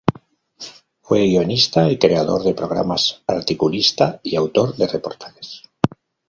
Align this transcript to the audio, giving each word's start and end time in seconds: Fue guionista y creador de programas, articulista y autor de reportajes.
Fue 1.03 1.27
guionista 1.27 1.87
y 1.91 1.99
creador 1.99 2.43
de 2.43 2.55
programas, 2.55 3.21
articulista 3.27 4.19
y 4.23 4.35
autor 4.35 4.75
de 4.75 4.87
reportajes. 4.87 5.61